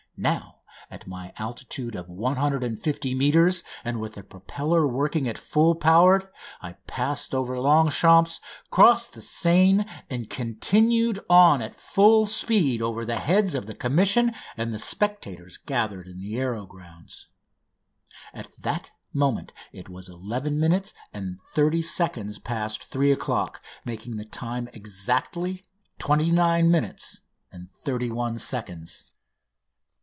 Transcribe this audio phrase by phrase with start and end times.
[0.17, 0.59] Now,
[0.91, 6.31] at my high altitude of 150 metres and with the propeller working at full power,
[6.61, 13.15] I passed above Longchamps, crossed the Seine, and continued on at full speed over the
[13.17, 17.27] heads of the Commission and the spectators gathered in the Aéro Club's grounds.
[18.31, 24.25] At that moment it was eleven minutes and thirty seconds past three o'clock, making the
[24.25, 25.63] time exactly
[25.97, 27.21] twenty nine minutes
[27.51, 29.07] and thirty one seconds.